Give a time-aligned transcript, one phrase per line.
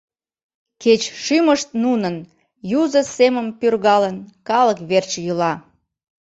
[0.83, 2.15] Кеч шӱмышт нунын,
[2.81, 5.53] юзо семым пӱргалын, калык верч йӱла.